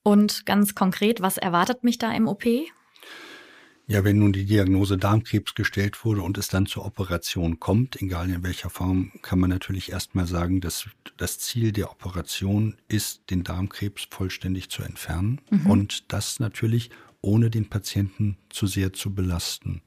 [0.03, 2.45] Und ganz konkret, was erwartet mich da im OP?
[3.91, 8.31] Ja, wenn nun die Diagnose Darmkrebs gestellt wurde und es dann zur Operation kommt, egal
[8.31, 13.43] in welcher Form, kann man natürlich erstmal sagen, dass das Ziel der Operation ist, den
[13.43, 15.41] Darmkrebs vollständig zu entfernen.
[15.51, 15.67] Mhm.
[15.67, 16.91] Und das natürlich
[17.23, 19.83] ohne den Patienten zu sehr zu belasten.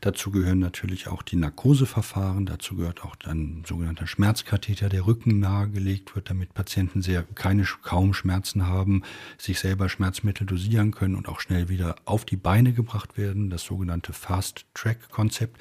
[0.00, 6.14] Dazu gehören natürlich auch die Narkoseverfahren, dazu gehört auch ein sogenannter Schmerzkatheter, der Rücken nahegelegt
[6.14, 9.02] wird, damit Patienten sehr keine kaum Schmerzen haben,
[9.36, 13.64] sich selber Schmerzmittel dosieren können und auch schnell wieder auf die Beine gebracht werden, das
[13.64, 15.60] sogenannte Fast Track Konzept.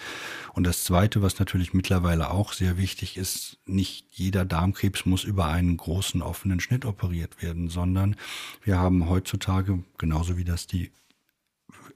[0.54, 5.48] Und das zweite, was natürlich mittlerweile auch sehr wichtig ist, nicht jeder Darmkrebs muss über
[5.48, 8.16] einen großen offenen Schnitt operiert werden, sondern
[8.64, 10.92] wir haben heutzutage genauso wie das die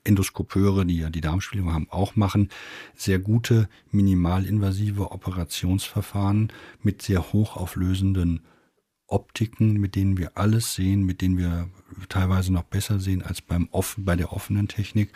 [0.04, 2.50] Endoskopeure, die ja die Darmspiegelung haben, auch machen,
[2.96, 8.42] sehr gute minimalinvasive Operationsverfahren mit sehr hochauflösenden
[9.12, 11.70] Optiken, mit denen wir alles sehen, mit denen wir
[12.10, 15.12] teilweise noch besser sehen als beim offen, bei der offenen Technik,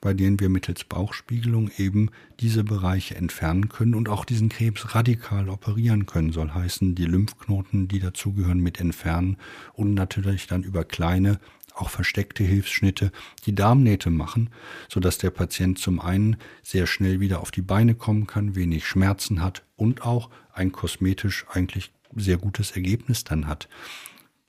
[0.00, 5.48] bei denen wir mittels Bauchspiegelung eben diese Bereiche entfernen können und auch diesen Krebs radikal
[5.48, 6.32] operieren können.
[6.32, 9.36] Soll heißen, die Lymphknoten, die dazugehören, mit entfernen
[9.74, 11.38] und natürlich dann über kleine
[11.74, 13.10] auch versteckte Hilfsschnitte,
[13.46, 14.50] die Darmnähte machen,
[14.88, 19.42] sodass der Patient zum einen sehr schnell wieder auf die Beine kommen kann, wenig Schmerzen
[19.42, 23.68] hat und auch ein kosmetisch eigentlich sehr gutes Ergebnis dann hat.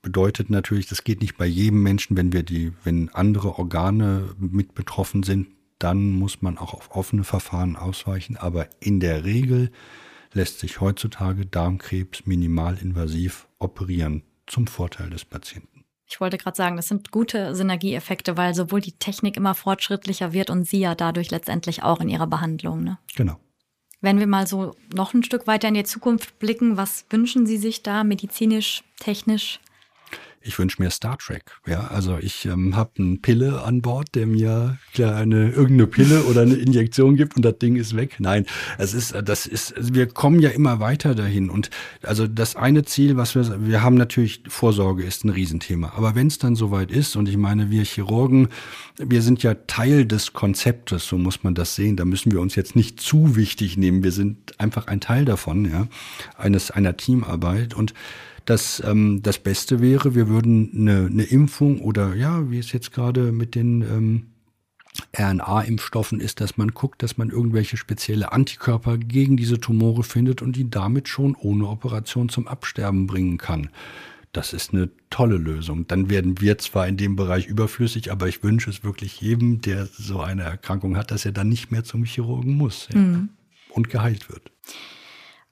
[0.01, 4.75] Bedeutet natürlich, das geht nicht bei jedem Menschen, wenn wir die, wenn andere Organe mit
[4.75, 5.47] betroffen sind,
[5.79, 8.37] dann muss man auch auf offene Verfahren ausweichen.
[8.37, 9.71] Aber in der Regel
[10.33, 15.85] lässt sich heutzutage Darmkrebs minimalinvasiv operieren zum Vorteil des Patienten.
[16.07, 20.51] Ich wollte gerade sagen, das sind gute Synergieeffekte, weil sowohl die Technik immer fortschrittlicher wird
[20.51, 22.83] und Sie ja dadurch letztendlich auch in Ihrer Behandlung.
[22.83, 22.99] Ne?
[23.15, 23.39] Genau.
[24.01, 27.57] Wenn wir mal so noch ein Stück weiter in die Zukunft blicken, was wünschen Sie
[27.57, 29.59] sich da medizinisch, technisch?
[30.45, 31.43] Ich wünsche mir Star Trek.
[31.67, 36.41] Ja, also ich ähm, habe eine Pille an Bord, der mir eine irgendeine Pille oder
[36.41, 38.17] eine Injektion gibt und das Ding ist weg.
[38.19, 38.45] Nein,
[38.77, 41.69] es ist das ist also wir kommen ja immer weiter dahin und
[42.03, 46.27] also das eine Ziel, was wir wir haben natürlich Vorsorge ist ein Riesenthema, aber wenn
[46.27, 48.49] es dann soweit ist und ich meine, wir Chirurgen,
[48.97, 51.95] wir sind ja Teil des Konzeptes, so muss man das sehen.
[51.97, 54.03] Da müssen wir uns jetzt nicht zu wichtig nehmen.
[54.03, 55.87] Wir sind einfach ein Teil davon, ja,
[56.37, 57.93] eines einer Teamarbeit und
[58.45, 62.91] dass ähm, das Beste wäre, wir würden eine, eine Impfung oder ja, wie es jetzt
[62.91, 64.25] gerade mit den ähm,
[65.17, 70.55] RNA-Impfstoffen ist, dass man guckt, dass man irgendwelche spezielle Antikörper gegen diese Tumore findet und
[70.55, 73.69] die damit schon ohne Operation zum Absterben bringen kann.
[74.31, 75.87] Das ist eine tolle Lösung.
[75.87, 79.85] Dann werden wir zwar in dem Bereich überflüssig, aber ich wünsche es wirklich jedem, der
[79.85, 83.29] so eine Erkrankung hat, dass er dann nicht mehr zum Chirurgen muss ja, mhm.
[83.69, 84.51] und geheilt wird.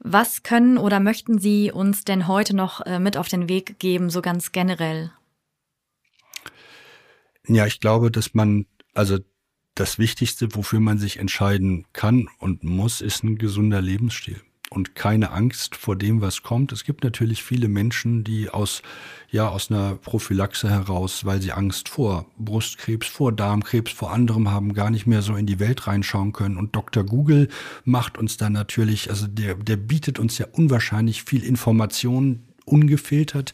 [0.04, 4.10] Was können oder möchten Sie uns denn heute noch äh, mit auf den Weg geben,
[4.10, 5.12] so ganz generell?
[7.48, 9.20] Ja, ich glaube, dass man, also
[9.76, 14.42] das Wichtigste, wofür man sich entscheiden kann und muss, ist ein gesunder Lebensstil
[14.74, 16.72] und keine Angst vor dem, was kommt.
[16.72, 18.82] Es gibt natürlich viele Menschen, die aus,
[19.32, 24.74] ja, aus einer Prophylaxe heraus, weil sie Angst vor Brustkrebs, vor Darmkrebs, vor anderem haben,
[24.74, 26.58] gar nicht mehr so in die Welt reinschauen können.
[26.58, 27.04] Und Dr.
[27.04, 27.48] Google
[27.86, 33.54] macht uns dann natürlich, also der, der bietet uns ja unwahrscheinlich viel Information, ungefiltert,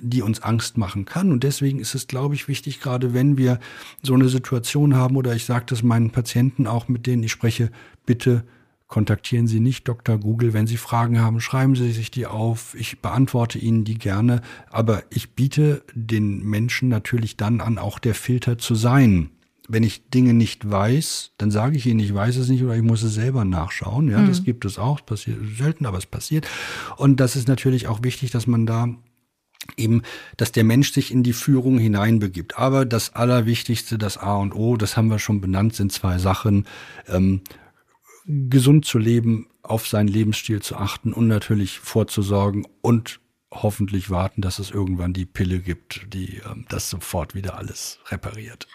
[0.00, 1.30] die uns Angst machen kann.
[1.30, 3.58] Und deswegen ist es, glaube ich, wichtig, gerade wenn wir
[4.02, 7.70] so eine Situation haben, oder ich sage das meinen Patienten auch, mit denen ich spreche,
[8.04, 8.44] bitte
[8.88, 10.18] Kontaktieren Sie nicht Dr.
[10.18, 10.52] Google.
[10.52, 12.74] Wenn Sie Fragen haben, schreiben Sie sich die auf.
[12.78, 14.42] Ich beantworte Ihnen die gerne.
[14.70, 19.30] Aber ich biete den Menschen natürlich dann an, auch der Filter zu sein.
[19.68, 22.82] Wenn ich Dinge nicht weiß, dann sage ich ihnen, ich weiß es nicht oder ich
[22.82, 24.08] muss es selber nachschauen.
[24.08, 24.28] Ja, mhm.
[24.28, 25.04] das gibt es auch.
[25.04, 26.46] passiert selten, aber es passiert.
[26.96, 28.88] Und das ist natürlich auch wichtig, dass man da
[29.76, 30.02] eben,
[30.36, 32.56] dass der Mensch sich in die Führung hineinbegibt.
[32.56, 36.66] Aber das Allerwichtigste, das A und O, das haben wir schon benannt, sind zwei Sachen.
[37.08, 37.40] Ähm,
[38.26, 43.20] gesund zu leben, auf seinen Lebensstil zu achten und natürlich vorzusorgen und
[43.52, 48.66] hoffentlich warten, dass es irgendwann die Pille gibt, die ähm, das sofort wieder alles repariert.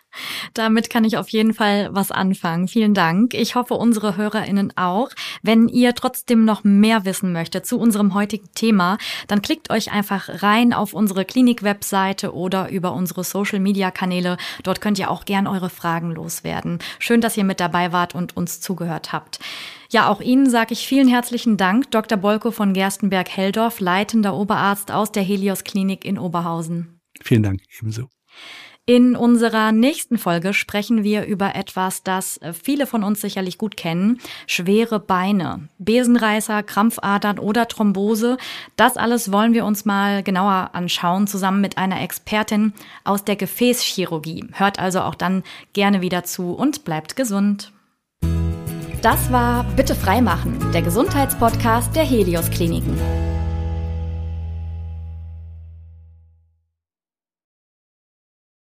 [0.53, 2.67] Damit kann ich auf jeden Fall was anfangen.
[2.67, 3.33] Vielen Dank.
[3.33, 5.09] Ich hoffe, unsere HörerInnen auch.
[5.41, 10.43] Wenn ihr trotzdem noch mehr wissen möchtet zu unserem heutigen Thema, dann klickt euch einfach
[10.43, 14.37] rein auf unsere Klinik-Webseite oder über unsere Social-Media-Kanäle.
[14.63, 16.79] Dort könnt ihr auch gern eure Fragen loswerden.
[16.99, 19.39] Schön, dass ihr mit dabei wart und uns zugehört habt.
[19.91, 22.17] Ja, auch Ihnen sage ich vielen herzlichen Dank, Dr.
[22.17, 27.01] Bolko von Gerstenberg-Helldorf, leitender Oberarzt aus der Helios Klinik in Oberhausen.
[27.21, 28.07] Vielen Dank, ebenso.
[28.85, 34.19] In unserer nächsten Folge sprechen wir über etwas, das viele von uns sicherlich gut kennen.
[34.47, 38.37] Schwere Beine, Besenreißer, Krampfadern oder Thrombose.
[38.77, 42.71] Das alles wollen wir uns mal genauer anschauen, zusammen mit einer Expertin
[43.03, 44.45] aus der Gefäßchirurgie.
[44.53, 47.73] Hört also auch dann gerne wieder zu und bleibt gesund.
[49.01, 53.30] Das war Bitte freimachen, der Gesundheitspodcast der Helios Kliniken.